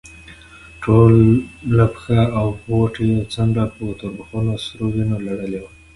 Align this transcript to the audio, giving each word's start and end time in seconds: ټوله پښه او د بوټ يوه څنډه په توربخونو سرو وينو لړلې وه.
ټوله 0.83 1.85
پښه 1.93 2.19
او 2.39 2.47
د 2.55 2.57
بوټ 2.65 2.93
يوه 3.09 3.23
څنډه 3.33 3.63
په 3.73 3.83
توربخونو 3.99 4.53
سرو 4.65 4.85
وينو 4.93 5.17
لړلې 5.27 5.59
وه. 5.63 5.71